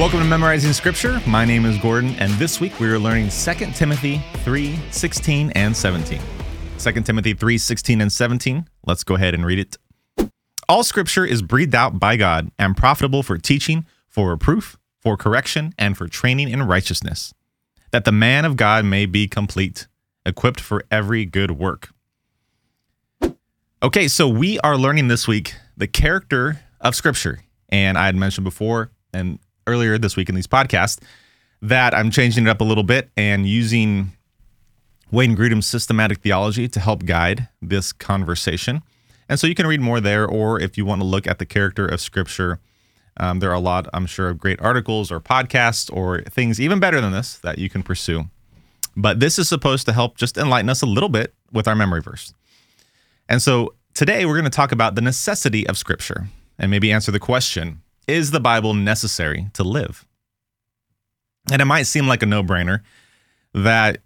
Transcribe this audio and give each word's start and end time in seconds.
Welcome 0.00 0.20
to 0.20 0.24
Memorizing 0.24 0.72
Scripture. 0.72 1.20
My 1.26 1.44
name 1.44 1.66
is 1.66 1.76
Gordon, 1.76 2.14
and 2.18 2.32
this 2.38 2.58
week 2.58 2.80
we 2.80 2.88
are 2.88 2.98
learning 2.98 3.28
2 3.28 3.52
Timothy 3.74 4.22
3 4.44 4.78
16 4.90 5.50
and 5.50 5.76
17. 5.76 6.18
2 6.78 6.92
Timothy 7.02 7.34
3 7.34 7.58
16 7.58 8.00
and 8.00 8.10
17. 8.10 8.66
Let's 8.86 9.04
go 9.04 9.16
ahead 9.16 9.34
and 9.34 9.44
read 9.44 9.58
it. 9.58 9.76
All 10.70 10.84
scripture 10.84 11.26
is 11.26 11.42
breathed 11.42 11.74
out 11.74 12.00
by 12.00 12.16
God 12.16 12.50
and 12.58 12.74
profitable 12.74 13.22
for 13.22 13.36
teaching, 13.36 13.84
for 14.08 14.30
reproof, 14.30 14.78
for 15.02 15.18
correction, 15.18 15.74
and 15.76 15.98
for 15.98 16.08
training 16.08 16.48
in 16.48 16.62
righteousness, 16.62 17.34
that 17.90 18.06
the 18.06 18.10
man 18.10 18.46
of 18.46 18.56
God 18.56 18.86
may 18.86 19.04
be 19.04 19.28
complete, 19.28 19.86
equipped 20.24 20.60
for 20.60 20.82
every 20.90 21.26
good 21.26 21.50
work. 21.50 21.90
Okay, 23.82 24.08
so 24.08 24.26
we 24.26 24.58
are 24.60 24.78
learning 24.78 25.08
this 25.08 25.28
week 25.28 25.56
the 25.76 25.86
character 25.86 26.60
of 26.80 26.94
Scripture. 26.94 27.40
And 27.68 27.98
I 27.98 28.06
had 28.06 28.16
mentioned 28.16 28.44
before, 28.44 28.92
and 29.12 29.38
earlier 29.70 29.98
this 29.98 30.16
week 30.16 30.28
in 30.28 30.34
these 30.34 30.46
podcasts 30.46 30.98
that 31.62 31.94
I'm 31.94 32.10
changing 32.10 32.46
it 32.46 32.50
up 32.50 32.60
a 32.60 32.64
little 32.64 32.84
bit 32.84 33.10
and 33.16 33.46
using 33.46 34.12
Wayne 35.10 35.36
Grudem's 35.36 35.66
systematic 35.66 36.20
theology 36.20 36.68
to 36.68 36.80
help 36.80 37.04
guide 37.04 37.48
this 37.60 37.92
conversation. 37.92 38.82
And 39.28 39.38
so 39.38 39.46
you 39.46 39.54
can 39.54 39.66
read 39.66 39.80
more 39.80 40.00
there, 40.00 40.26
or 40.26 40.60
if 40.60 40.76
you 40.76 40.84
want 40.84 41.00
to 41.00 41.06
look 41.06 41.26
at 41.26 41.38
the 41.38 41.46
character 41.46 41.86
of 41.86 42.00
Scripture, 42.00 42.58
um, 43.16 43.40
there 43.40 43.50
are 43.50 43.54
a 43.54 43.60
lot, 43.60 43.86
I'm 43.92 44.06
sure, 44.06 44.28
of 44.28 44.38
great 44.38 44.60
articles 44.60 45.12
or 45.12 45.20
podcasts 45.20 45.92
or 45.92 46.22
things 46.22 46.60
even 46.60 46.80
better 46.80 47.00
than 47.00 47.12
this 47.12 47.36
that 47.38 47.58
you 47.58 47.68
can 47.68 47.82
pursue. 47.82 48.24
But 48.96 49.20
this 49.20 49.38
is 49.38 49.48
supposed 49.48 49.86
to 49.86 49.92
help 49.92 50.16
just 50.16 50.36
enlighten 50.36 50.68
us 50.68 50.82
a 50.82 50.86
little 50.86 51.08
bit 51.08 51.34
with 51.52 51.68
our 51.68 51.74
memory 51.74 52.00
verse. 52.00 52.34
And 53.28 53.40
so 53.40 53.74
today 53.94 54.24
we're 54.24 54.34
going 54.34 54.44
to 54.44 54.50
talk 54.50 54.72
about 54.72 54.94
the 54.94 55.00
necessity 55.00 55.66
of 55.66 55.78
Scripture 55.78 56.28
and 56.58 56.70
maybe 56.70 56.90
answer 56.90 57.12
the 57.12 57.20
question 57.20 57.82
is 58.06 58.30
the 58.30 58.40
Bible 58.40 58.74
necessary 58.74 59.48
to 59.54 59.62
live? 59.62 60.06
And 61.50 61.62
it 61.62 61.66
might 61.66 61.84
seem 61.84 62.06
like 62.06 62.22
a 62.22 62.26
no 62.26 62.42
brainer 62.42 62.82
that, 63.54 63.98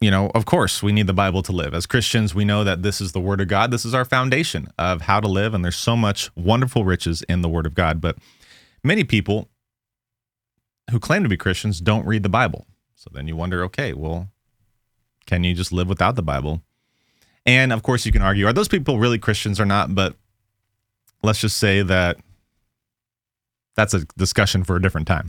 you 0.00 0.10
know, 0.10 0.30
of 0.34 0.44
course, 0.44 0.82
we 0.82 0.92
need 0.92 1.06
the 1.06 1.12
Bible 1.12 1.42
to 1.42 1.52
live. 1.52 1.74
As 1.74 1.86
Christians, 1.86 2.34
we 2.34 2.44
know 2.44 2.64
that 2.64 2.82
this 2.82 3.00
is 3.00 3.12
the 3.12 3.20
Word 3.20 3.40
of 3.40 3.48
God. 3.48 3.70
This 3.70 3.84
is 3.84 3.94
our 3.94 4.04
foundation 4.04 4.68
of 4.78 5.02
how 5.02 5.20
to 5.20 5.28
live. 5.28 5.54
And 5.54 5.64
there's 5.64 5.76
so 5.76 5.96
much 5.96 6.30
wonderful 6.36 6.84
riches 6.84 7.22
in 7.22 7.42
the 7.42 7.48
Word 7.48 7.66
of 7.66 7.74
God. 7.74 8.00
But 8.00 8.16
many 8.84 9.04
people 9.04 9.48
who 10.90 10.98
claim 10.98 11.22
to 11.22 11.28
be 11.28 11.36
Christians 11.36 11.80
don't 11.80 12.06
read 12.06 12.22
the 12.22 12.28
Bible. 12.28 12.66
So 12.94 13.10
then 13.12 13.28
you 13.28 13.36
wonder, 13.36 13.62
okay, 13.64 13.92
well, 13.92 14.28
can 15.26 15.44
you 15.44 15.54
just 15.54 15.72
live 15.72 15.88
without 15.88 16.16
the 16.16 16.22
Bible? 16.22 16.62
And 17.46 17.72
of 17.72 17.82
course, 17.82 18.04
you 18.04 18.12
can 18.12 18.22
argue, 18.22 18.46
are 18.46 18.52
those 18.52 18.68
people 18.68 18.98
really 18.98 19.18
Christians 19.18 19.60
or 19.60 19.64
not? 19.64 19.94
But 19.94 20.16
let's 21.22 21.40
just 21.40 21.56
say 21.56 21.82
that 21.82 22.18
that's 23.78 23.94
a 23.94 24.04
discussion 24.16 24.64
for 24.64 24.74
a 24.74 24.82
different 24.82 25.06
time. 25.06 25.28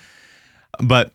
but 0.80 1.14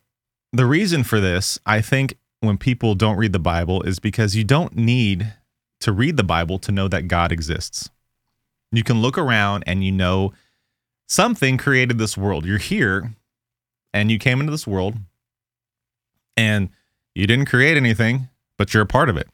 the 0.51 0.65
reason 0.65 1.03
for 1.03 1.19
this, 1.19 1.59
I 1.63 1.79
think, 1.79 2.17
when 2.39 2.57
people 2.57 2.95
don't 2.95 3.17
read 3.17 3.33
the 3.33 3.39
Bible 3.39 3.83
is 3.83 3.99
because 3.99 4.35
you 4.35 4.43
don't 4.43 4.75
need 4.75 5.31
to 5.81 5.91
read 5.91 6.17
the 6.17 6.23
Bible 6.23 6.57
to 6.57 6.71
know 6.71 6.87
that 6.87 7.07
God 7.07 7.31
exists. 7.31 7.91
You 8.71 8.83
can 8.83 8.99
look 8.99 9.15
around 9.15 9.63
and 9.67 9.83
you 9.83 9.91
know 9.91 10.33
something 11.07 11.59
created 11.59 11.99
this 11.99 12.17
world. 12.17 12.47
You're 12.47 12.57
here 12.57 13.13
and 13.93 14.09
you 14.09 14.17
came 14.17 14.39
into 14.39 14.51
this 14.51 14.65
world 14.65 14.95
and 16.35 16.69
you 17.13 17.27
didn't 17.27 17.45
create 17.45 17.77
anything, 17.77 18.29
but 18.57 18.73
you're 18.73 18.83
a 18.83 18.87
part 18.87 19.09
of 19.09 19.17
it. 19.17 19.27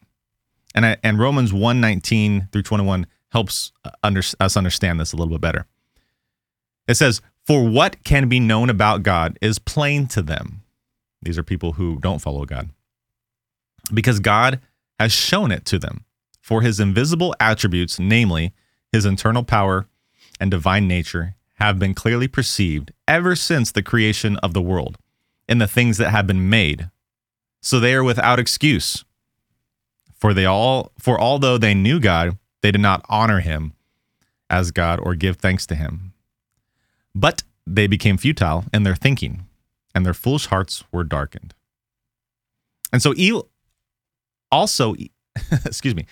And 0.74 0.84
I, 0.84 0.96
and 1.02 1.18
Romans 1.18 1.50
1:19 1.50 2.52
through 2.52 2.62
21 2.62 3.06
helps 3.30 3.72
under, 4.02 4.20
us 4.38 4.56
understand 4.58 5.00
this 5.00 5.14
a 5.14 5.16
little 5.16 5.32
bit 5.32 5.40
better. 5.40 5.66
It 6.88 6.94
says, 6.94 7.20
For 7.46 7.68
what 7.68 8.02
can 8.04 8.28
be 8.28 8.40
known 8.40 8.70
about 8.70 9.02
God 9.02 9.38
is 9.40 9.58
plain 9.58 10.06
to 10.08 10.22
them. 10.22 10.62
These 11.20 11.38
are 11.38 11.42
people 11.42 11.72
who 11.72 11.98
don't 12.00 12.20
follow 12.20 12.44
God. 12.44 12.70
Because 13.92 14.20
God 14.20 14.60
has 14.98 15.12
shown 15.12 15.52
it 15.52 15.64
to 15.66 15.78
them. 15.78 16.04
For 16.40 16.62
his 16.62 16.80
invisible 16.80 17.34
attributes, 17.38 17.98
namely 17.98 18.52
his 18.90 19.04
internal 19.04 19.44
power 19.44 19.86
and 20.40 20.50
divine 20.50 20.88
nature, 20.88 21.36
have 21.54 21.78
been 21.78 21.94
clearly 21.94 22.26
perceived 22.26 22.92
ever 23.06 23.36
since 23.36 23.70
the 23.70 23.82
creation 23.82 24.36
of 24.38 24.52
the 24.52 24.62
world 24.62 24.98
in 25.48 25.58
the 25.58 25.68
things 25.68 25.98
that 25.98 26.10
have 26.10 26.26
been 26.26 26.50
made. 26.50 26.90
So 27.60 27.78
they 27.78 27.94
are 27.94 28.02
without 28.02 28.40
excuse. 28.40 29.04
For 30.18 30.34
they 30.34 30.44
all 30.44 30.90
for 30.98 31.20
although 31.20 31.58
they 31.58 31.74
knew 31.74 32.00
God, 32.00 32.38
they 32.60 32.72
did 32.72 32.80
not 32.80 33.04
honor 33.08 33.40
him 33.40 33.74
as 34.50 34.72
God 34.72 34.98
or 35.00 35.14
give 35.14 35.36
thanks 35.36 35.66
to 35.66 35.74
him 35.76 36.12
but 37.14 37.42
they 37.66 37.86
became 37.86 38.16
futile 38.16 38.64
in 38.72 38.82
their 38.82 38.94
thinking, 38.94 39.46
and 39.94 40.04
their 40.04 40.14
foolish 40.14 40.46
hearts 40.46 40.84
were 40.92 41.04
darkened. 41.04 41.54
And 42.92 43.02
so, 43.02 43.14
evil, 43.16 43.48
also, 44.50 44.94
excuse 45.64 45.94
me, 45.94 46.06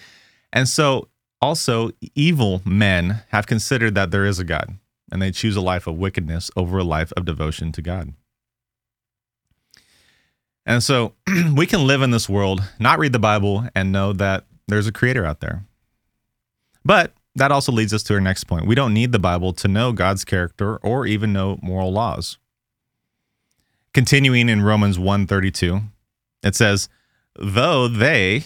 and 0.52 0.68
so 0.68 1.08
also 1.42 1.90
evil 2.14 2.62
men 2.64 3.22
have 3.28 3.46
considered 3.46 3.94
that 3.94 4.10
there 4.10 4.24
is 4.24 4.38
a 4.38 4.44
God, 4.44 4.74
and 5.10 5.20
they 5.20 5.30
choose 5.30 5.56
a 5.56 5.60
life 5.60 5.86
of 5.86 5.96
wickedness 5.96 6.50
over 6.56 6.78
a 6.78 6.84
life 6.84 7.12
of 7.16 7.24
devotion 7.24 7.72
to 7.72 7.82
God. 7.82 8.12
And 10.66 10.82
so 10.82 11.14
we 11.54 11.66
can 11.66 11.86
live 11.86 12.02
in 12.02 12.10
this 12.10 12.28
world, 12.28 12.62
not 12.78 12.98
read 12.98 13.12
the 13.12 13.18
Bible, 13.18 13.66
and 13.74 13.92
know 13.92 14.12
that 14.12 14.44
there's 14.68 14.86
a 14.86 14.92
creator 14.92 15.24
out 15.24 15.40
there. 15.40 15.64
But 16.84 17.12
that 17.40 17.50
also 17.50 17.72
leads 17.72 17.94
us 17.94 18.02
to 18.02 18.12
our 18.12 18.20
next 18.20 18.44
point. 18.44 18.66
We 18.66 18.74
don't 18.74 18.92
need 18.92 19.12
the 19.12 19.18
Bible 19.18 19.54
to 19.54 19.66
know 19.66 19.92
God's 19.92 20.26
character 20.26 20.76
or 20.76 21.06
even 21.06 21.32
know 21.32 21.58
moral 21.62 21.90
laws. 21.90 22.36
Continuing 23.94 24.50
in 24.50 24.60
Romans 24.60 24.98
1:32, 24.98 25.84
it 26.42 26.54
says, 26.54 26.90
"Though 27.40 27.88
they, 27.88 28.44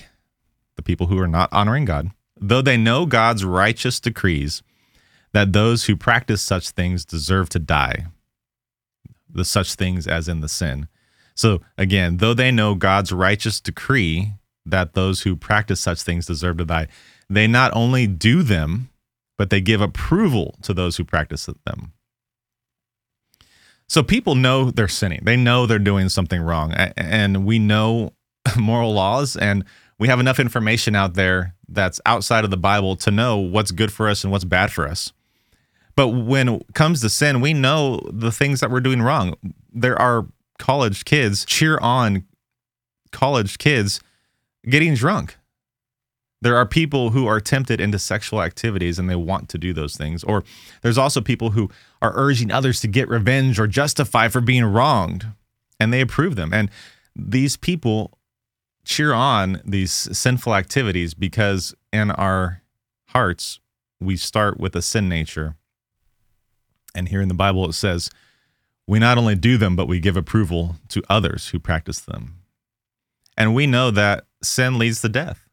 the 0.76 0.82
people 0.82 1.08
who 1.08 1.18
are 1.18 1.26
not 1.26 1.52
honoring 1.52 1.84
God, 1.84 2.12
though 2.40 2.62
they 2.62 2.76
know 2.76 3.04
God's 3.04 3.44
righteous 3.44 3.98
decrees 3.98 4.62
that 5.32 5.52
those 5.52 5.86
who 5.86 5.96
practice 5.96 6.40
such 6.40 6.70
things 6.70 7.04
deserve 7.04 7.48
to 7.48 7.58
die." 7.58 8.06
The 9.28 9.44
such 9.44 9.74
things 9.74 10.06
as 10.06 10.28
in 10.28 10.38
the 10.38 10.48
sin. 10.48 10.86
So 11.34 11.62
again, 11.76 12.18
though 12.18 12.34
they 12.34 12.52
know 12.52 12.76
God's 12.76 13.10
righteous 13.10 13.60
decree 13.60 14.34
that 14.64 14.94
those 14.94 15.22
who 15.22 15.34
practice 15.34 15.80
such 15.80 16.02
things 16.02 16.26
deserve 16.26 16.58
to 16.58 16.64
die, 16.64 16.86
they 17.28 17.46
not 17.46 17.72
only 17.74 18.06
do 18.06 18.42
them, 18.42 18.90
but 19.36 19.50
they 19.50 19.60
give 19.60 19.80
approval 19.80 20.54
to 20.62 20.74
those 20.74 20.96
who 20.96 21.04
practice 21.04 21.46
them. 21.66 21.92
So 23.88 24.02
people 24.02 24.34
know 24.34 24.70
they're 24.70 24.88
sinning. 24.88 25.20
They 25.22 25.36
know 25.36 25.66
they're 25.66 25.78
doing 25.78 26.08
something 26.08 26.40
wrong. 26.40 26.72
And 26.72 27.44
we 27.44 27.58
know 27.58 28.12
moral 28.58 28.94
laws 28.94 29.36
and 29.36 29.64
we 29.98 30.08
have 30.08 30.20
enough 30.20 30.40
information 30.40 30.94
out 30.94 31.14
there 31.14 31.54
that's 31.68 32.00
outside 32.06 32.44
of 32.44 32.50
the 32.50 32.56
Bible 32.56 32.96
to 32.96 33.10
know 33.10 33.38
what's 33.38 33.70
good 33.70 33.92
for 33.92 34.08
us 34.08 34.24
and 34.24 34.32
what's 34.32 34.44
bad 34.44 34.72
for 34.72 34.88
us. 34.88 35.12
But 35.96 36.08
when 36.08 36.48
it 36.48 36.74
comes 36.74 37.00
to 37.02 37.10
sin, 37.10 37.40
we 37.40 37.54
know 37.54 38.00
the 38.12 38.32
things 38.32 38.60
that 38.60 38.70
we're 38.70 38.80
doing 38.80 39.00
wrong. 39.00 39.34
There 39.72 40.00
are 40.00 40.26
college 40.58 41.04
kids 41.04 41.44
cheer 41.44 41.78
on 41.78 42.24
college 43.12 43.58
kids 43.58 44.00
getting 44.68 44.94
drunk 44.94 45.36
there 46.44 46.58
are 46.58 46.66
people 46.66 47.08
who 47.08 47.26
are 47.26 47.40
tempted 47.40 47.80
into 47.80 47.98
sexual 47.98 48.42
activities 48.42 48.98
and 48.98 49.08
they 49.08 49.16
want 49.16 49.48
to 49.48 49.56
do 49.56 49.72
those 49.72 49.96
things. 49.96 50.22
Or 50.24 50.44
there's 50.82 50.98
also 50.98 51.22
people 51.22 51.52
who 51.52 51.70
are 52.02 52.12
urging 52.14 52.52
others 52.52 52.80
to 52.80 52.86
get 52.86 53.08
revenge 53.08 53.58
or 53.58 53.66
justify 53.66 54.28
for 54.28 54.42
being 54.42 54.66
wronged 54.66 55.26
and 55.80 55.90
they 55.90 56.02
approve 56.02 56.36
them. 56.36 56.52
And 56.52 56.70
these 57.16 57.56
people 57.56 58.18
cheer 58.84 59.14
on 59.14 59.62
these 59.64 59.90
sinful 59.90 60.54
activities 60.54 61.14
because 61.14 61.74
in 61.94 62.10
our 62.10 62.60
hearts, 63.06 63.58
we 63.98 64.18
start 64.18 64.60
with 64.60 64.76
a 64.76 64.82
sin 64.82 65.08
nature. 65.08 65.56
And 66.94 67.08
here 67.08 67.22
in 67.22 67.28
the 67.28 67.34
Bible, 67.34 67.66
it 67.70 67.72
says, 67.72 68.10
we 68.86 68.98
not 68.98 69.16
only 69.16 69.34
do 69.34 69.56
them, 69.56 69.76
but 69.76 69.88
we 69.88 69.98
give 69.98 70.18
approval 70.18 70.76
to 70.88 71.02
others 71.08 71.48
who 71.48 71.58
practice 71.58 72.00
them. 72.00 72.40
And 73.34 73.54
we 73.54 73.66
know 73.66 73.90
that 73.90 74.26
sin 74.42 74.78
leads 74.78 75.00
to 75.00 75.08
death 75.08 75.43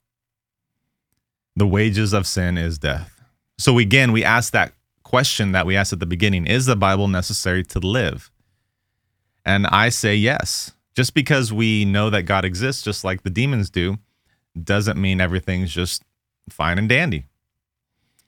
the 1.55 1.67
wages 1.67 2.13
of 2.13 2.27
sin 2.27 2.57
is 2.57 2.77
death. 2.77 3.21
So 3.57 3.77
again, 3.77 4.11
we 4.11 4.23
ask 4.23 4.53
that 4.53 4.73
question 5.03 5.51
that 5.51 5.65
we 5.65 5.75
asked 5.75 5.93
at 5.93 5.99
the 5.99 6.05
beginning 6.05 6.47
Is 6.47 6.65
the 6.65 6.75
Bible 6.75 7.07
necessary 7.07 7.63
to 7.65 7.79
live? 7.79 8.31
And 9.45 9.67
I 9.67 9.89
say 9.89 10.15
yes. 10.15 10.71
Just 10.95 11.13
because 11.13 11.53
we 11.53 11.85
know 11.85 12.09
that 12.09 12.23
God 12.23 12.43
exists, 12.43 12.83
just 12.83 13.03
like 13.03 13.23
the 13.23 13.29
demons 13.29 13.69
do, 13.69 13.97
doesn't 14.61 14.99
mean 14.99 15.21
everything's 15.21 15.71
just 15.71 16.03
fine 16.49 16.77
and 16.77 16.89
dandy. 16.89 17.25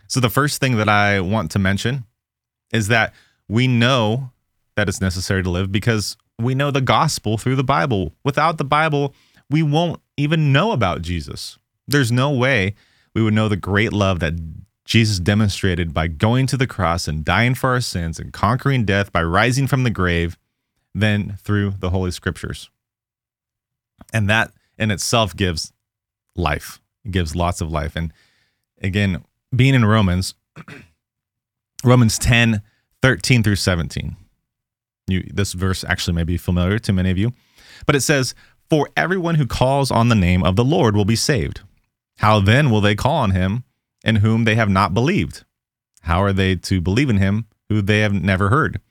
So, 0.08 0.20
the 0.20 0.30
first 0.30 0.62
thing 0.62 0.78
that 0.78 0.90
I 0.90 1.20
want 1.20 1.52
to 1.52 1.60
mention 1.60 2.06
is 2.72 2.88
that 2.88 3.14
we 3.48 3.68
know 3.68 4.32
that 4.76 4.88
it's 4.88 5.02
necessary 5.02 5.44
to 5.44 5.50
live 5.50 5.72
because 5.72 6.18
we 6.40 6.56
know 6.56 6.72
the 6.72 6.82
gospel 6.82 7.38
through 7.38 7.56
the 7.56 7.64
Bible. 7.64 8.14
Without 8.24 8.58
the 8.58 8.66
Bible, 8.66 9.14
we 9.50 9.62
won't 9.62 10.02
even 10.18 10.52
know 10.52 10.72
about 10.72 11.02
Jesus. 11.02 11.58
There's 11.88 12.12
no 12.12 12.32
way 12.32 12.76
we 13.14 13.22
would 13.22 13.34
know 13.34 13.48
the 13.48 13.56
great 13.56 13.94
love 13.94 14.20
that 14.20 14.34
Jesus 14.86 15.20
demonstrated 15.20 15.94
by 15.94 16.08
going 16.08 16.46
to 16.48 16.58
the 16.58 16.68
cross 16.68 17.08
and 17.08 17.24
dying 17.24 17.56
for 17.56 17.70
our 17.70 17.82
sins 17.82 18.20
and 18.20 18.34
conquering 18.34 18.86
death 18.86 19.12
by 19.12 19.24
rising 19.24 19.68
from 19.68 19.84
the 19.84 19.90
grave 19.90 20.38
than 20.94 21.38
through 21.38 21.72
the 21.80 21.90
Holy 21.90 22.12
Scriptures. 22.12 22.70
And 24.14 24.30
that 24.30 24.52
in 24.78 24.92
itself 24.92 25.36
gives 25.36 25.72
life, 26.36 26.82
it 27.06 27.12
gives 27.12 27.36
lots 27.36 27.62
of 27.62 27.72
life. 27.72 27.96
And 27.96 28.12
again, 28.82 29.24
being 29.56 29.74
in 29.74 29.86
Romans, 29.86 30.36
Romans 31.84 32.18
10, 32.18 32.62
13 33.02 33.44
through 33.44 33.56
17. 33.56 34.16
You, 35.08 35.24
this 35.34 35.54
verse 35.54 35.84
actually 35.84 36.14
may 36.14 36.24
be 36.24 36.38
familiar 36.38 36.80
to 36.80 36.94
many 36.94 37.10
of 37.12 37.18
you, 37.18 37.34
but 37.86 37.96
it 37.96 38.02
says, 38.02 38.36
For 38.70 38.90
everyone 38.96 39.36
who 39.36 39.46
calls 39.46 39.92
on 39.92 40.10
the 40.10 40.16
name 40.16 40.44
of 40.44 40.56
the 40.56 40.64
Lord 40.64 40.96
will 40.96 41.06
be 41.06 41.16
saved. 41.16 41.62
How 42.18 42.40
then 42.40 42.70
will 42.70 42.82
they 42.82 42.96
call 42.96 43.18
on 43.18 43.32
him 43.32 43.64
in 44.04 44.18
whom 44.18 44.44
they 44.44 44.56
have 44.56 44.70
not 44.70 44.94
believed? 44.94 45.46
How 46.02 46.22
are 46.22 46.34
they 46.34 46.56
to 46.56 46.82
believe 46.82 47.10
in 47.10 47.18
him 47.18 47.46
who 47.70 47.82
they 47.82 48.00
have 48.00 48.14
never 48.14 48.50
heard? 48.50 48.82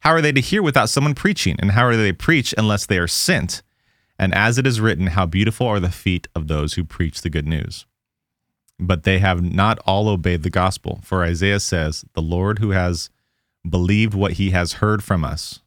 How 0.00 0.10
are 0.10 0.20
they 0.20 0.32
to 0.32 0.40
hear 0.40 0.62
without 0.62 0.90
someone 0.90 1.14
preaching? 1.14 1.56
And 1.58 1.72
how 1.72 1.84
are 1.86 1.96
they 1.96 2.10
to 2.10 2.16
preach 2.16 2.54
unless 2.56 2.86
they 2.86 2.98
are 2.98 3.08
sent? 3.08 3.62
And 4.18 4.34
as 4.34 4.58
it 4.58 4.66
is 4.66 4.80
written, 4.80 5.08
how 5.08 5.26
beautiful 5.26 5.66
are 5.66 5.80
the 5.80 5.90
feet 5.90 6.28
of 6.34 6.48
those 6.48 6.74
who 6.74 6.84
preach 6.84 7.22
the 7.22 7.30
good 7.30 7.46
news. 7.46 7.86
But 8.78 9.04
they 9.04 9.18
have 9.18 9.42
not 9.42 9.78
all 9.80 10.08
obeyed 10.08 10.42
the 10.42 10.50
gospel. 10.50 11.00
For 11.02 11.24
Isaiah 11.24 11.60
says, 11.60 12.04
The 12.14 12.22
Lord 12.22 12.58
who 12.58 12.70
has 12.70 13.10
believed 13.68 14.14
what 14.14 14.32
he 14.32 14.50
has 14.50 14.74
heard 14.74 15.02
from 15.02 15.24
us. 15.24 15.60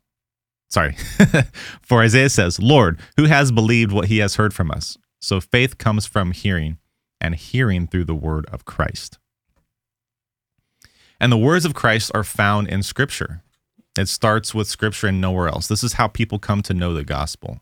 Sorry. 0.69 0.95
For 1.81 2.03
Isaiah 2.03 2.29
says, 2.29 2.59
Lord, 2.59 3.00
who 3.17 3.25
has 3.25 3.51
believed 3.51 3.91
what 3.91 4.07
he 4.07 4.19
has 4.19 4.35
heard 4.35 4.53
from 4.53 4.69
us? 4.69 4.97
So 5.19 5.41
faith 5.41 5.77
comes 5.77 6.06
from 6.06 6.31
hearing, 6.31 6.77
and 7.21 7.36
hearing 7.36 7.88
through 7.88 8.06
the 8.06 8.16
word 8.16 8.45
of 8.51 8.66
Christ. 8.66 9.18
And 11.19 11.31
the 11.31 11.38
words 11.38 11.66
of 11.66 11.74
Christ 11.74 12.12
are 12.13 12.24
found 12.24 12.68
in 12.69 12.81
Scripture. 12.83 13.44
It 13.98 14.07
starts 14.07 14.56
with 14.56 14.68
Scripture 14.68 15.07
and 15.07 15.19
nowhere 15.19 15.50
else. 15.50 15.68
This 15.68 15.83
is 15.83 15.94
how 15.94 16.07
people 16.07 16.39
come 16.39 16.62
to 16.63 16.74
know 16.74 16.94
the 16.94 17.04
gospel. 17.04 17.60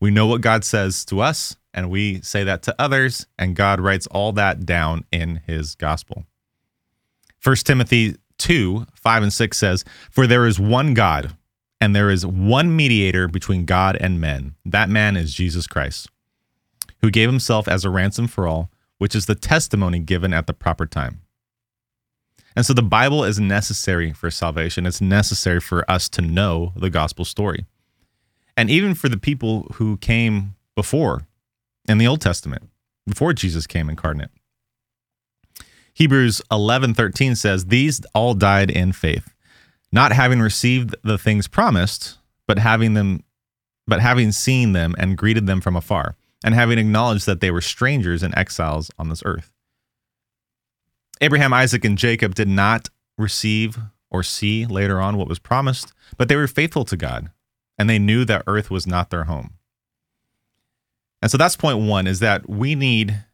We 0.00 0.10
know 0.10 0.26
what 0.26 0.40
God 0.40 0.64
says 0.64 1.04
to 1.06 1.20
us, 1.20 1.56
and 1.72 1.88
we 1.88 2.20
say 2.22 2.44
that 2.44 2.62
to 2.64 2.74
others, 2.78 3.26
and 3.38 3.56
God 3.56 3.80
writes 3.80 4.06
all 4.08 4.32
that 4.32 4.66
down 4.66 5.04
in 5.12 5.40
his 5.46 5.74
gospel. 5.74 6.26
1 7.42 7.56
Timothy 7.56 8.16
2 8.38 8.86
5 8.94 9.22
and 9.22 9.32
6 9.32 9.56
says, 9.56 9.84
For 10.10 10.26
there 10.26 10.46
is 10.46 10.58
one 10.60 10.94
God, 10.94 11.36
and 11.80 11.94
there 11.94 12.10
is 12.10 12.26
one 12.26 12.74
mediator 12.74 13.28
between 13.28 13.64
God 13.64 13.96
and 14.00 14.20
men. 14.20 14.56
That 14.64 14.90
man 14.90 15.16
is 15.16 15.34
Jesus 15.34 15.66
Christ, 15.66 16.08
who 17.00 17.10
gave 17.10 17.28
himself 17.28 17.66
as 17.68 17.84
a 17.84 17.90
ransom 17.90 18.26
for 18.26 18.46
all, 18.46 18.70
which 19.02 19.16
is 19.16 19.26
the 19.26 19.34
testimony 19.34 19.98
given 19.98 20.32
at 20.32 20.46
the 20.46 20.52
proper 20.52 20.86
time. 20.86 21.22
And 22.54 22.64
so 22.64 22.72
the 22.72 22.84
Bible 22.84 23.24
is 23.24 23.40
necessary 23.40 24.12
for 24.12 24.30
salvation. 24.30 24.86
It's 24.86 25.00
necessary 25.00 25.58
for 25.58 25.84
us 25.90 26.08
to 26.10 26.22
know 26.22 26.72
the 26.76 26.88
gospel 26.88 27.24
story. 27.24 27.66
And 28.56 28.70
even 28.70 28.94
for 28.94 29.08
the 29.08 29.16
people 29.16 29.66
who 29.74 29.96
came 29.96 30.54
before 30.76 31.26
in 31.88 31.98
the 31.98 32.06
Old 32.06 32.20
Testament, 32.20 32.70
before 33.04 33.32
Jesus 33.32 33.66
came 33.66 33.90
incarnate. 33.90 34.30
Hebrews 35.94 36.40
11:13 36.52 37.34
says, 37.34 37.66
"These 37.66 38.02
all 38.14 38.34
died 38.34 38.70
in 38.70 38.92
faith, 38.92 39.34
not 39.90 40.12
having 40.12 40.38
received 40.38 40.94
the 41.02 41.18
things 41.18 41.48
promised, 41.48 42.18
but 42.46 42.60
having 42.60 42.94
them 42.94 43.24
but 43.84 43.98
having 43.98 44.30
seen 44.30 44.74
them 44.74 44.94
and 44.96 45.18
greeted 45.18 45.48
them 45.48 45.60
from 45.60 45.74
afar, 45.74 46.14
and 46.44 46.54
having 46.54 46.78
acknowledged 46.78 47.26
that 47.26 47.40
they 47.40 47.50
were 47.50 47.60
strangers 47.60 48.22
and 48.22 48.36
exiles 48.36 48.90
on 48.98 49.08
this 49.08 49.22
earth." 49.24 49.52
Abraham, 51.20 51.52
Isaac, 51.52 51.84
and 51.84 51.96
Jacob 51.96 52.34
did 52.34 52.48
not 52.48 52.88
receive 53.16 53.78
or 54.10 54.22
see 54.22 54.66
later 54.66 55.00
on 55.00 55.16
what 55.16 55.28
was 55.28 55.38
promised, 55.38 55.92
but 56.16 56.28
they 56.28 56.36
were 56.36 56.46
faithful 56.46 56.84
to 56.84 56.96
God, 56.96 57.30
and 57.78 57.88
they 57.88 57.98
knew 57.98 58.24
that 58.24 58.42
earth 58.46 58.70
was 58.70 58.86
not 58.86 59.10
their 59.10 59.24
home. 59.24 59.54
And 61.22 61.30
so 61.30 61.38
that's 61.38 61.56
point 61.56 61.78
one 61.78 62.06
is 62.06 62.18
that 62.18 62.48
we 62.48 62.74
need 62.74 63.24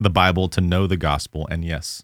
the 0.00 0.10
Bible 0.10 0.48
to 0.48 0.60
know 0.60 0.86
the 0.86 0.96
gospel. 0.96 1.46
And 1.50 1.64
yes, 1.64 2.02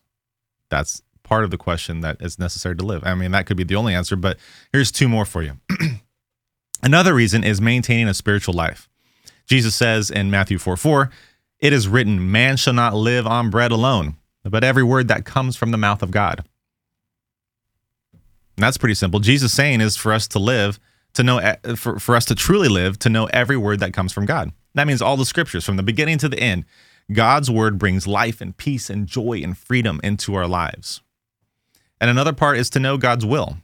that's 0.70 1.02
part 1.24 1.42
of 1.42 1.50
the 1.50 1.58
question 1.58 2.00
that 2.02 2.18
is 2.20 2.38
necessary 2.38 2.76
to 2.76 2.84
live. 2.84 3.02
I 3.04 3.14
mean, 3.14 3.32
that 3.32 3.46
could 3.46 3.56
be 3.56 3.64
the 3.64 3.74
only 3.74 3.94
answer, 3.94 4.14
but 4.14 4.38
here's 4.72 4.92
two 4.92 5.08
more 5.08 5.24
for 5.24 5.42
you. 5.42 5.58
Another 6.82 7.14
reason 7.14 7.42
is 7.42 7.60
maintaining 7.60 8.06
a 8.06 8.14
spiritual 8.14 8.54
life. 8.54 8.88
Jesus 9.46 9.74
says 9.74 10.10
in 10.10 10.30
Matthew 10.30 10.58
4 10.58 10.76
4, 10.76 11.10
it 11.60 11.72
is 11.72 11.88
written, 11.88 12.30
Man 12.30 12.56
shall 12.56 12.74
not 12.74 12.94
live 12.94 13.26
on 13.26 13.50
bread 13.50 13.72
alone, 13.72 14.16
but 14.44 14.64
every 14.64 14.82
word 14.82 15.08
that 15.08 15.24
comes 15.24 15.56
from 15.56 15.70
the 15.70 15.78
mouth 15.78 16.02
of 16.02 16.10
God. 16.10 16.44
And 18.56 18.62
that's 18.62 18.78
pretty 18.78 18.94
simple. 18.94 19.20
Jesus 19.20 19.52
saying 19.52 19.80
is 19.80 19.96
for 19.96 20.12
us 20.12 20.26
to 20.28 20.38
live, 20.38 20.78
to 21.14 21.22
know, 21.22 21.38
eh, 21.38 21.56
for, 21.76 21.98
for 21.98 22.16
us 22.16 22.24
to 22.26 22.34
truly 22.34 22.68
live, 22.68 22.98
to 23.00 23.08
know 23.08 23.26
every 23.26 23.56
word 23.56 23.80
that 23.80 23.92
comes 23.92 24.12
from 24.12 24.26
God. 24.26 24.52
That 24.74 24.86
means 24.86 25.02
all 25.02 25.16
the 25.16 25.24
scriptures 25.24 25.64
from 25.64 25.76
the 25.76 25.82
beginning 25.82 26.18
to 26.18 26.28
the 26.28 26.38
end. 26.38 26.64
God's 27.12 27.50
word 27.50 27.78
brings 27.78 28.06
life 28.06 28.40
and 28.40 28.56
peace 28.56 28.90
and 28.90 29.06
joy 29.06 29.40
and 29.42 29.56
freedom 29.56 30.00
into 30.02 30.34
our 30.34 30.46
lives. 30.46 31.00
And 32.00 32.10
another 32.10 32.32
part 32.32 32.58
is 32.58 32.68
to 32.70 32.80
know 32.80 32.98
God's 32.98 33.24
will. 33.24 33.58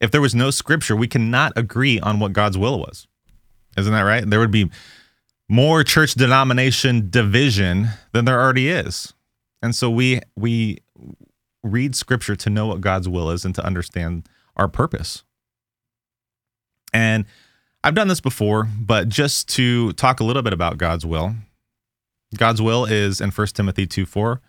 If 0.00 0.10
there 0.10 0.20
was 0.20 0.34
no 0.34 0.50
scripture, 0.50 0.96
we 0.96 1.08
cannot 1.08 1.52
agree 1.56 2.00
on 2.00 2.20
what 2.20 2.34
God's 2.34 2.58
will 2.58 2.78
was. 2.78 3.06
Isn't 3.76 3.92
that 3.92 4.02
right? 4.02 4.28
There 4.28 4.40
would 4.40 4.50
be 4.50 4.70
more 5.48 5.84
church 5.84 6.14
denomination 6.14 7.08
division 7.10 7.88
than 8.12 8.24
there 8.24 8.40
already 8.40 8.68
is. 8.68 9.12
And 9.62 9.74
so 9.74 9.90
we 9.90 10.20
we 10.36 10.78
read 11.62 11.96
scripture 11.96 12.36
to 12.36 12.50
know 12.50 12.66
what 12.66 12.80
God's 12.80 13.08
will 13.08 13.30
is 13.30 13.44
and 13.44 13.54
to 13.54 13.64
understand 13.64 14.28
our 14.56 14.68
purpose. 14.68 15.24
And 16.92 17.26
I've 17.84 17.94
done 17.94 18.08
this 18.08 18.20
before, 18.20 18.68
but 18.78 19.08
just 19.08 19.48
to 19.50 19.92
talk 19.92 20.20
a 20.20 20.24
little 20.24 20.42
bit 20.42 20.52
about 20.52 20.78
God's 20.78 21.04
will, 21.04 21.34
God's 22.36 22.62
will 22.62 22.84
is 22.84 23.20
in 23.20 23.30
1 23.30 23.46
Timothy 23.48 23.86
2 23.86 24.06
4. 24.06 24.40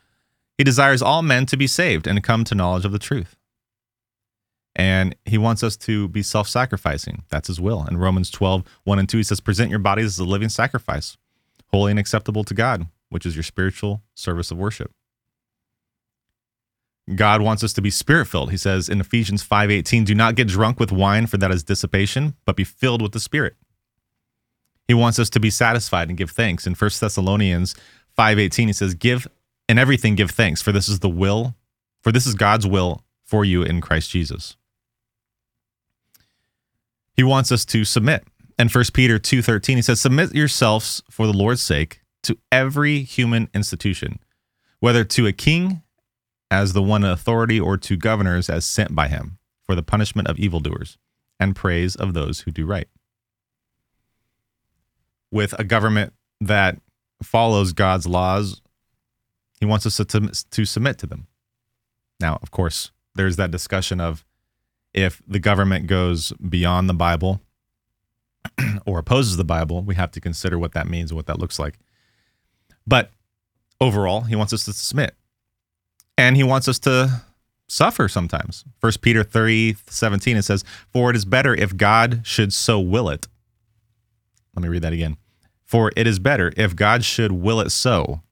He 0.58 0.64
desires 0.64 1.02
all 1.02 1.22
men 1.22 1.46
to 1.48 1.58
be 1.58 1.68
saved 1.68 2.08
and 2.08 2.24
come 2.24 2.44
to 2.46 2.56
knowledge 2.56 2.86
of 2.86 2.92
the 2.92 3.00
truth. 3.00 3.36
And 4.78 5.16
he 5.26 5.40
wants 5.40 5.64
us 5.64 5.76
to 5.78 6.08
be 6.08 6.22
self 6.22 6.48
sacrificing. 6.48 7.24
That's 7.30 7.48
his 7.48 7.60
will. 7.60 7.86
In 7.90 7.98
Romans 7.98 8.30
12, 8.30 8.64
1 8.84 9.00
and 9.00 9.10
2, 9.10 9.18
he 9.18 9.24
says, 9.24 9.40
Present 9.40 9.72
your 9.72 9.80
bodies 9.80 10.06
as 10.06 10.20
a 10.20 10.24
living 10.24 10.50
sacrifice, 10.50 11.18
holy 11.72 11.90
and 11.90 12.00
acceptable 12.00 12.44
to 12.44 12.54
God, 12.54 12.88
which 13.10 13.26
is 13.26 13.36
your 13.36 13.44
spiritual 13.44 14.04
service 14.14 14.52
of 14.52 14.58
worship. 14.58 14.92
God 17.16 17.42
wants 17.42 17.64
us 17.64 17.74
to 17.74 17.82
be 17.82 17.90
spirit 17.90 18.28
filled. 18.28 18.52
He 18.52 18.58
says 18.58 18.88
in 18.88 19.00
Ephesians 19.00 19.42
5:18, 19.42 20.04
"Do 20.04 20.14
not 20.14 20.36
get 20.36 20.48
drunk 20.48 20.80
with 20.80 20.92
wine 20.92 21.26
for 21.26 21.38
that 21.38 21.52
is 21.52 21.64
dissipation, 21.64 22.36
but 22.46 22.56
be 22.56 22.66
filled 22.66 23.02
with 23.02 23.14
the 23.14 23.20
Spirit." 23.20 23.56
He 24.88 24.94
wants 24.94 25.18
us 25.18 25.30
to 25.32 25.40
be 25.40 25.50
satisfied 25.50 26.10
and 26.10 26.18
give 26.18 26.32
thanks. 26.32 26.68
In 26.68 26.76
1 26.76 27.00
Thessalonians 27.00 27.76
5:18 28.16 28.68
he 28.68 28.74
says, 28.74 28.94
"Give 28.94 29.28
in 29.68 29.80
everything 29.80 30.16
give 30.16 30.32
thanks, 30.32 30.62
for 30.62 30.72
this 30.72 30.88
is 30.88 31.00
the 31.00 31.10
will, 31.10 31.56
for 32.02 32.12
this 32.12 32.28
is 32.28 32.36
God's 32.36 32.68
will 32.68 33.04
for 33.24 33.44
you 33.44 33.64
in 33.64 33.82
Christ 33.82 34.12
Jesus." 34.12 34.56
He 37.18 37.24
wants 37.24 37.52
us 37.52 37.66
to 37.66 37.84
submit. 37.84 38.26
And 38.58 38.72
1 38.72 38.94
Peter 38.94 39.20
2:13 39.20 39.78
he 39.78 39.82
says, 39.82 40.00
"Submit 40.00 40.34
yourselves 40.34 41.04
for 41.12 41.28
the 41.28 41.34
Lord's 41.34 41.62
sake 41.62 42.02
to 42.24 42.38
every 42.52 43.04
human 43.04 43.50
institution, 43.54 44.20
whether 44.80 45.04
to 45.04 45.28
a 45.28 45.34
king 45.34 45.82
as 46.50 46.72
the 46.72 46.82
one 46.82 47.04
in 47.04 47.10
authority 47.10 47.60
or 47.60 47.76
to 47.78 47.98
governors 47.98 48.50
as 48.50 48.66
sent 48.66 48.96
by 48.96 49.10
him, 49.10 49.38
for 49.66 49.76
the 49.76 49.84
punishment 49.84 50.30
of 50.30 50.40
evildoers 50.40 50.98
and 51.40 51.56
praise 51.56 51.96
of 51.96 52.14
those 52.14 52.42
who 52.42 52.52
do 52.52 52.66
right." 52.66 52.88
with 55.32 55.54
a 55.60 55.64
government 55.64 56.14
that 56.42 56.80
follows 57.22 57.74
God's 57.74 58.08
laws, 58.08 58.62
he 59.60 59.66
wants 59.66 59.86
us 59.86 59.98
to, 59.98 60.06
to 60.52 60.66
submit 60.66 60.98
to 61.00 61.08
them. 61.08 61.28
Now, 62.20 62.40
of 62.42 62.52
course, 62.52 62.92
there's 63.16 63.36
that 63.38 63.52
discussion 63.52 64.00
of 64.00 64.26
if 64.98 65.22
the 65.28 65.40
government 65.40 65.88
goes 65.88 66.34
beyond 66.34 66.90
the 66.90 66.94
Bible 66.94 67.42
or 68.86 69.00
opposes 69.00 69.38
the 69.38 69.46
Bible, 69.46 69.82
we 69.84 69.96
have 69.96 70.12
to 70.12 70.20
consider 70.20 70.58
what 70.58 70.74
that 70.74 70.88
means 70.88 71.12
and 71.12 71.16
what 71.16 71.28
that 71.28 71.40
looks 71.40 71.60
like. 71.60 71.78
But 72.86 73.12
overall, 73.80 74.22
he 74.22 74.36
wants 74.36 74.54
us 74.54 74.66
to 74.66 74.74
submit. 74.74 75.16
And 76.18 76.36
he 76.36 76.44
wants 76.44 76.68
us 76.68 76.80
to 76.80 77.22
suffer 77.68 78.08
sometimes. 78.08 78.66
First 78.80 79.02
Peter 79.02 79.24
3 79.24 79.76
17, 79.88 80.38
it 80.38 80.42
says, 80.44 80.64
For 80.92 81.10
it 81.12 81.16
is 81.16 81.26
better 81.26 81.54
if 81.54 81.78
God 81.78 82.22
should 82.24 82.52
so 82.52 82.80
will 82.80 83.10
it 83.10 83.28
let 84.58 84.64
me 84.64 84.70
read 84.70 84.82
that 84.82 84.94
again. 84.94 85.18
For 85.66 85.92
it 85.96 86.08
is 86.08 86.18
better 86.18 86.52
if 86.58 86.76
God 86.76 87.06
should 87.06 87.32
will 87.32 87.60
it 87.60 87.70
so 87.70 88.24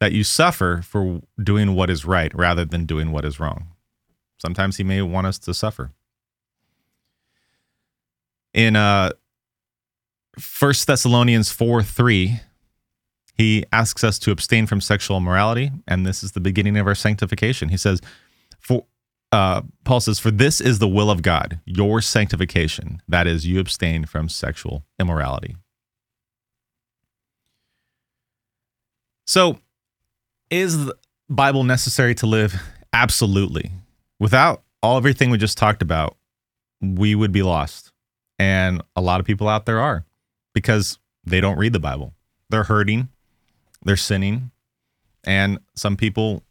that 0.00 0.12
you 0.12 0.24
suffer 0.24 0.80
for 0.82 1.20
doing 1.42 1.74
what 1.74 1.90
is 1.90 2.06
right 2.06 2.34
rather 2.34 2.64
than 2.64 2.86
doing 2.86 3.12
what 3.12 3.26
is 3.26 3.38
wrong. 3.38 3.66
Sometimes 4.40 4.76
he 4.76 4.84
may 4.84 5.02
want 5.02 5.26
us 5.26 5.38
to 5.40 5.54
suffer. 5.54 5.92
In 8.54 8.76
uh 8.76 9.10
1 10.60 10.72
Thessalonians 10.86 11.50
4 11.50 11.82
3, 11.82 12.40
He 13.34 13.64
asks 13.72 14.04
us 14.04 14.18
to 14.20 14.30
abstain 14.30 14.66
from 14.66 14.80
sexual 14.80 15.16
immorality, 15.16 15.70
and 15.86 16.06
this 16.06 16.22
is 16.22 16.32
the 16.32 16.40
beginning 16.40 16.76
of 16.76 16.86
our 16.86 16.94
sanctification. 16.94 17.68
He 17.68 17.76
says, 17.76 18.00
"For 18.58 18.86
uh, 19.32 19.62
Paul 19.84 20.00
says, 20.00 20.18
for 20.18 20.30
this 20.30 20.60
is 20.60 20.78
the 20.78 20.88
will 20.88 21.10
of 21.10 21.22
God, 21.22 21.60
your 21.66 22.00
sanctification. 22.00 23.02
That 23.08 23.26
is, 23.26 23.46
you 23.46 23.60
abstain 23.60 24.06
from 24.06 24.28
sexual 24.28 24.84
immorality." 24.98 25.56
So, 29.26 29.58
is 30.50 30.86
the 30.86 30.96
Bible 31.28 31.62
necessary 31.64 32.14
to 32.16 32.26
live? 32.26 32.54
Absolutely. 32.92 33.72
Without 34.20 34.62
all 34.82 34.96
everything 34.96 35.30
we 35.30 35.38
just 35.38 35.58
talked 35.58 35.82
about, 35.82 36.16
we 36.80 37.14
would 37.14 37.32
be 37.32 37.42
lost. 37.42 37.92
And 38.38 38.82
a 38.96 39.00
lot 39.00 39.20
of 39.20 39.26
people 39.26 39.48
out 39.48 39.66
there 39.66 39.80
are 39.80 40.04
because 40.54 40.98
they 41.24 41.40
don't 41.40 41.58
read 41.58 41.72
the 41.72 41.80
Bible. 41.80 42.14
They're 42.50 42.64
hurting, 42.64 43.08
they're 43.84 43.96
sinning, 43.96 44.50
and 45.24 45.58
some 45.74 45.96
people 45.96 46.42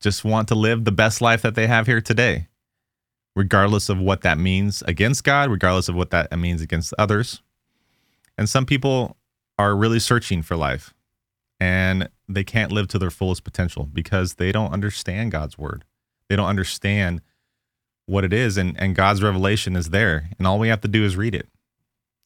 just 0.00 0.24
want 0.24 0.48
to 0.48 0.54
live 0.54 0.84
the 0.84 0.92
best 0.92 1.20
life 1.20 1.42
that 1.42 1.54
they 1.54 1.66
have 1.66 1.86
here 1.86 2.00
today, 2.00 2.48
regardless 3.34 3.88
of 3.88 3.98
what 3.98 4.22
that 4.22 4.38
means 4.38 4.82
against 4.82 5.24
God, 5.24 5.50
regardless 5.50 5.88
of 5.88 5.94
what 5.94 6.10
that 6.10 6.36
means 6.38 6.60
against 6.60 6.92
others. 6.98 7.42
And 8.36 8.48
some 8.48 8.66
people 8.66 9.16
are 9.58 9.74
really 9.74 9.98
searching 9.98 10.42
for 10.42 10.56
life 10.56 10.92
and 11.58 12.08
they 12.28 12.44
can't 12.44 12.72
live 12.72 12.88
to 12.88 12.98
their 12.98 13.10
fullest 13.10 13.44
potential 13.44 13.88
because 13.90 14.34
they 14.34 14.52
don't 14.52 14.72
understand 14.72 15.32
God's 15.32 15.56
word. 15.56 15.84
They 16.28 16.36
don't 16.36 16.48
understand 16.48 17.20
what 18.06 18.24
it 18.24 18.32
is 18.32 18.56
and 18.56 18.78
and 18.80 18.94
God's 18.94 19.22
revelation 19.22 19.74
is 19.76 19.90
there 19.90 20.30
and 20.38 20.46
all 20.46 20.58
we 20.58 20.68
have 20.68 20.80
to 20.82 20.88
do 20.88 21.04
is 21.04 21.16
read 21.16 21.34
it. 21.34 21.48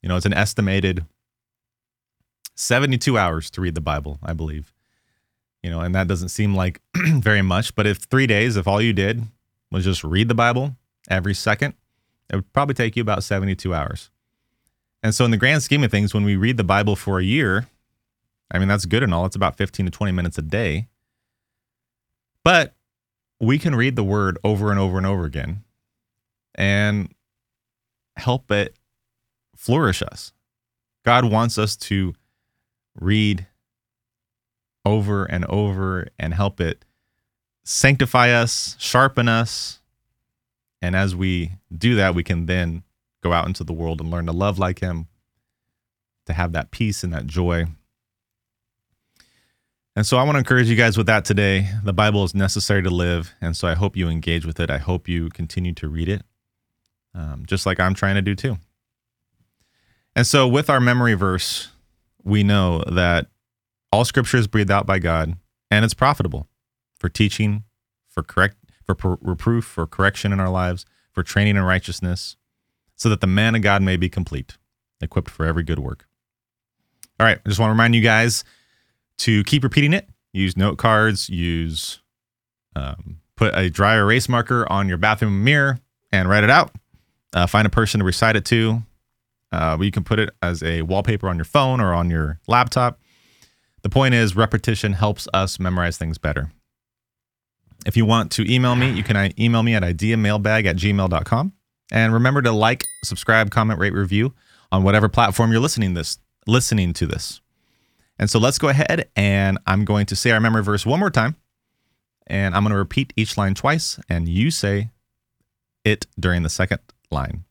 You 0.03 0.09
know, 0.09 0.17
it's 0.17 0.27
an 0.27 0.35
estimated 0.35 1.05
72 2.55 3.17
hours 3.17 3.51
to 3.51 3.61
read 3.61 3.75
the 3.75 3.81
Bible, 3.81 4.19
I 4.23 4.33
believe. 4.33 4.73
You 5.63 5.71
know, 5.71 5.81
and 5.81 5.95
that 5.95 6.09
doesn't 6.09 6.31
seem 6.31 6.55
like 6.55 6.81
very 6.97 7.43
much, 7.43 7.75
but 7.75 7.87
if 7.87 7.99
3 7.99 8.27
days 8.27 8.57
if 8.57 8.67
all 8.67 8.81
you 8.81 8.93
did 8.93 9.23
was 9.71 9.85
just 9.85 10.05
read 10.05 10.29
the 10.29 10.35
Bible 10.35 10.77
every 11.09 11.35
second, 11.35 11.75
it 12.31 12.37
would 12.37 12.53
probably 12.53 12.75
take 12.75 12.97
you 12.97 13.03
about 13.03 13.25
72 13.25 13.75
hours. 13.75 14.11
And 15.03 15.15
so 15.15 15.25
in 15.25 15.31
the 15.31 15.37
grand 15.37 15.63
scheme 15.63 15.83
of 15.83 15.91
things 15.91 16.13
when 16.13 16.25
we 16.25 16.37
read 16.37 16.57
the 16.57 16.65
Bible 16.65 16.95
for 16.97 17.19
a 17.19 17.25
year, 17.25 17.67
I 18.51 18.59
mean, 18.59 18.69
that's 18.69 18.85
good 18.85 19.03
and 19.03 19.15
all. 19.15 19.27
It's 19.27 19.37
about 19.37 19.57
15 19.57 19.87
to 19.87 19.93
20 19.93 20.13
minutes 20.13 20.39
a 20.39 20.43
day. 20.43 20.89
But 22.45 22.75
we 23.41 23.59
can 23.59 23.75
read 23.75 23.97
the 23.97 24.05
word 24.05 24.39
over 24.45 24.71
and 24.71 24.79
over 24.79 24.99
and 24.99 25.07
over 25.07 25.25
again 25.25 25.65
and 26.55 27.13
help 28.17 28.51
it 28.51 28.77
flourish 29.57 30.03
us. 30.03 30.33
God 31.05 31.25
wants 31.25 31.57
us 31.57 31.77
to 31.77 32.15
read 33.01 33.47
over 34.85 35.25
and 35.25 35.47
over 35.47 36.09
and 36.19 36.35
help 36.35 36.61
it 36.61 36.85
sanctify 37.65 38.31
us, 38.31 38.77
sharpen 38.79 39.29
us. 39.29 39.81
And 40.83 40.95
as 40.95 41.15
we 41.15 41.53
do 41.77 41.95
that, 41.97 42.15
we 42.15 42.23
can 42.23 42.47
then 42.47 42.83
go 43.23 43.33
out 43.33 43.47
into 43.47 43.65
the 43.65 43.73
world 43.73 44.01
and 44.01 44.11
learn 44.11 44.27
to 44.27 44.33
love 44.33 44.59
like 44.59 44.81
Him, 44.81 45.09
to 46.27 46.33
have 46.33 46.53
that 46.53 46.71
peace 46.71 47.03
and 47.03 47.13
that 47.13 47.27
joy 47.27 47.67
and 50.01 50.07
so 50.07 50.17
I 50.17 50.23
want 50.23 50.37
to 50.37 50.39
encourage 50.39 50.67
you 50.67 50.77
guys 50.77 50.97
with 50.97 51.09
that 51.09 51.27
today. 51.27 51.69
The 51.85 51.93
Bible 51.93 52.25
is 52.25 52.35
necessary 52.35 52.83
to 52.85 52.89
live. 52.89 53.35
And 53.43 53.55
so 53.55 53.69
I 53.69 53.75
hope 53.75 53.99
you 53.99 54.09
engage 54.09 54.47
with 54.47 54.59
it. 54.59 54.71
I 54.71 54.79
hope 54.79 55.11
you 55.11 55.29
continue 55.29 55.75
to 55.75 55.89
read 55.91 56.09
it, 56.09 56.23
um, 57.15 57.45
just 57.47 57.67
like 57.67 57.79
I'm 57.79 57.93
trying 57.93 58.15
to 58.15 58.23
do 58.23 58.35
too. 58.35 58.57
And 60.17 60.27
so 60.27 60.49
with 60.49 60.71
our 60.71 60.81
memory 60.81 61.13
verse, 61.13 61.69
we 62.25 62.43
know 62.43 62.83
that 62.91 63.27
all 63.93 64.07
scripture 64.07 64.39
is 64.39 64.47
breathed 64.47 64.71
out 64.71 64.87
by 64.87 65.01
God 65.01 65.37
and 65.71 65.85
it's 65.85 65.93
profitable 65.93 66.49
for 66.97 67.11
teaching, 67.11 67.65
for 68.09 68.23
correct, 68.23 68.57
for 68.87 69.19
reproof, 69.21 69.67
for 69.67 69.87
correction 69.87 70.33
in 70.33 70.41
our 70.41 70.49
lives, 70.49 70.87
for 71.13 71.23
training 71.23 71.57
in 71.57 71.63
righteousness, 71.63 72.37
so 72.97 73.11
that 73.11 73.21
the 73.21 73.27
man 73.27 73.55
of 73.55 73.61
God 73.61 73.83
may 73.83 73.99
be 73.99 74.09
complete, 74.09 74.57
equipped 75.03 75.29
for 75.29 75.45
every 75.45 75.63
good 75.63 75.79
work. 75.79 76.07
All 77.19 77.27
right, 77.27 77.39
I 77.45 77.49
just 77.51 77.61
want 77.61 77.69
to 77.69 77.75
remind 77.75 77.95
you 77.95 78.01
guys 78.01 78.45
to 79.21 79.45
keep 79.45 79.63
repeating 79.63 79.93
it. 79.93 80.09
Use 80.33 80.57
note 80.57 80.79
cards, 80.79 81.29
use 81.29 82.01
um, 82.77 83.21
put 83.37 83.57
a 83.57 83.71
dry 83.71 83.97
erase 83.97 84.29
marker 84.29 84.71
on 84.71 84.89
your 84.89 84.99
bathroom 84.99 85.43
mirror 85.43 85.79
and 86.13 86.29
write 86.29 86.45
it 86.45 86.51
out. 86.51 86.73
Uh, 87.33 87.47
find 87.47 87.67
a 87.67 87.71
person 87.71 88.01
to 88.01 88.05
recite 88.05 88.37
it 88.37 88.45
to. 88.45 88.83
Uh, 89.53 89.77
you 89.81 89.91
can 89.91 90.05
put 90.05 90.19
it 90.19 90.31
as 90.43 90.63
a 90.63 90.83
wallpaper 90.83 91.29
on 91.29 91.37
your 91.37 91.45
phone 91.45 91.81
or 91.81 91.93
on 91.93 92.11
your 92.11 92.39
laptop. 92.47 93.01
The 93.83 93.89
point 93.89 94.15
is, 94.15 94.37
repetition 94.37 94.93
helps 94.93 95.27
us 95.33 95.59
memorize 95.59 95.97
things 95.97 96.19
better. 96.19 96.53
If 97.87 97.97
you 97.97 98.05
want 98.05 98.31
to 98.33 98.53
email 98.53 98.77
me, 98.77 98.91
you 98.91 99.03
can 99.03 99.17
uh, 99.17 99.31
email 99.39 99.63
me 99.63 99.75
at 99.75 99.83
ideamailbag 99.83 100.67
at 100.67 100.77
gmail.com. 100.77 101.53
And 101.91 102.13
remember 102.13 102.43
to 102.43 102.53
like, 102.53 102.85
subscribe, 103.05 103.51
comment, 103.51 103.81
rate, 103.81 103.95
review 103.95 104.35
on 104.71 104.83
whatever 104.83 105.09
platform 105.09 105.51
you're 105.51 105.61
listening 105.61 105.95
this 105.95 106.19
listening 106.47 106.93
to 106.95 107.07
this. 107.07 107.41
And 108.21 108.29
so 108.29 108.39
let's 108.39 108.59
go 108.59 108.69
ahead 108.69 109.09
and 109.17 109.59
I'm 109.67 109.87
going 109.87 110.05
to 110.07 110.15
say 110.15 110.31
our 110.31 110.41
memory 110.41 110.63
verse 110.63 110.85
one 110.85 111.01
more 111.01 111.11
time. 111.11 111.37
And 112.27 112.55
I'm 112.55 112.63
going 112.63 112.73
to 112.73 112.79
repeat 112.79 113.13
each 113.17 113.37
line 113.37 113.55
twice, 113.55 113.99
and 114.09 114.29
you 114.29 114.53
say 114.53 114.91
it 115.85 116.07
during 116.21 116.45
the 116.45 116.49
second 116.49 116.79
line. 117.11 117.45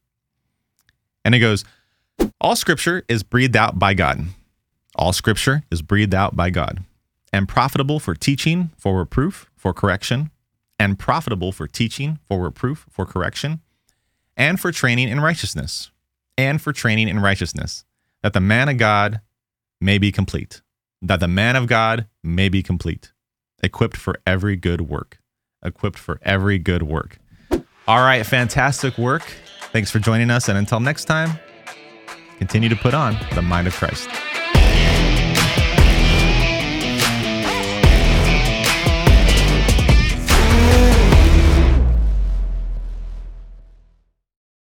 And 1.26 1.36
it 1.36 1.40
goes 1.40 1.66
All 2.40 2.56
scripture 2.56 3.04
is 3.10 3.24
breathed 3.24 3.58
out 3.58 3.78
by 3.78 3.94
God. 3.94 4.22
All 4.96 5.12
scripture 5.12 5.64
is 5.70 5.82
breathed 5.82 6.14
out 6.14 6.36
by 6.36 6.50
God 6.50 6.84
and 7.34 7.50
profitable 7.50 8.00
for 8.00 8.14
teaching, 8.14 8.70
for 8.78 9.00
reproof, 9.00 9.50
for 9.58 9.74
correction, 9.74 10.30
and 10.80 10.98
profitable 10.98 11.52
for 11.52 11.68
teaching, 11.68 12.20
for 12.28 12.44
reproof, 12.44 12.86
for 12.90 13.06
correction, 13.06 13.60
and 14.38 14.60
for 14.60 14.72
training 14.72 15.10
in 15.10 15.20
righteousness, 15.20 15.92
and 16.38 16.62
for 16.62 16.72
training 16.72 17.10
in 17.10 17.20
righteousness, 17.20 17.86
that 18.22 18.34
the 18.34 18.40
man 18.40 18.70
of 18.70 18.78
God 18.78 19.20
may 19.82 19.98
be 19.98 20.12
complete, 20.12 20.62
that 21.02 21.20
the 21.20 21.28
man 21.28 21.56
of 21.56 21.68
God 21.68 22.08
may 22.24 22.50
be 22.50 22.62
complete, 22.64 23.14
equipped 23.64 23.98
for 23.98 24.20
every 24.26 24.56
good 24.56 24.82
work. 24.82 25.20
Equipped 25.64 26.00
for 26.00 26.20
every 26.24 26.58
good 26.58 26.84
work. 26.84 27.20
All 27.88 28.00
right, 28.00 28.26
fantastic 28.26 28.98
work. 28.98 29.24
Thanks 29.72 29.92
for 29.92 30.00
joining 30.00 30.30
us. 30.30 30.48
And 30.48 30.58
until 30.58 30.80
next 30.80 31.06
time, 31.06 31.38
continue 32.38 32.70
to 32.70 32.76
put 32.76 32.94
on 32.94 33.18
the 33.36 33.42
mind 33.42 33.68
of 33.68 33.74
Christ. 33.76 34.10